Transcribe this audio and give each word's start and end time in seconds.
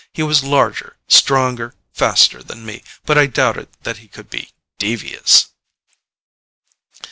He 0.11 0.23
was 0.23 0.43
larger, 0.43 0.97
stronger, 1.07 1.75
faster 1.93 2.41
than 2.41 2.65
me, 2.65 2.81
but 3.05 3.19
I 3.19 3.27
doubted 3.27 3.67
that 3.83 3.97
he 3.97 4.07
could 4.07 4.31
be 4.31 4.49
devious. 4.79 5.49